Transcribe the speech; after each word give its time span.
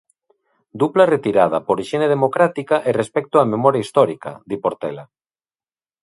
Dupla 0.83 1.05
retirada, 1.13 1.57
por 1.67 1.77
hixiene 1.81 2.07
democrática 2.15 2.75
e 2.89 2.91
respecto 3.01 3.35
á 3.41 3.43
memoria 3.53 3.83
histórica, 3.85 4.31
di 4.49 4.57
Portela. 4.63 5.05